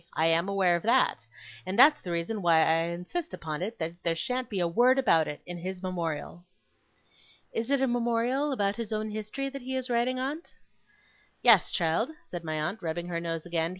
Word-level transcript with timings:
I 0.15 0.25
am 0.25 0.49
aware 0.49 0.75
of 0.75 0.81
that; 0.81 1.23
and 1.63 1.77
that's 1.77 2.01
the 2.01 2.09
reason 2.11 2.41
why 2.41 2.63
I 2.63 2.75
insist 2.87 3.35
upon 3.35 3.61
it, 3.61 3.77
that 3.77 4.01
there 4.01 4.15
shan't 4.15 4.49
be 4.49 4.59
a 4.59 4.67
word 4.67 4.97
about 4.97 5.27
it 5.27 5.43
in 5.45 5.59
his 5.59 5.83
Memorial.' 5.83 6.43
'Is 7.53 7.69
it 7.69 7.81
a 7.81 7.87
Memorial 7.87 8.51
about 8.51 8.77
his 8.77 8.91
own 8.91 9.11
history 9.11 9.47
that 9.49 9.61
he 9.61 9.75
is 9.75 9.91
writing, 9.91 10.17
aunt?' 10.17 10.55
'Yes, 11.43 11.69
child,' 11.69 12.09
said 12.25 12.43
my 12.43 12.59
aunt, 12.59 12.81
rubbing 12.81 13.09
her 13.09 13.19
nose 13.19 13.45
again. 13.45 13.69